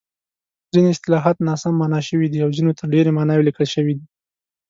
ځیني 0.71 0.89
اصطلاحات 0.93 1.37
ناسم 1.47 1.73
مانا 1.81 1.99
شوي 2.09 2.27
دي 2.31 2.39
او 2.45 2.49
ځینو 2.57 2.71
ته 2.79 2.83
ډېرې 2.93 3.11
ماناوې 3.17 3.47
لیکل 3.47 3.65
شوې 3.73 3.93
دي. 3.97 4.05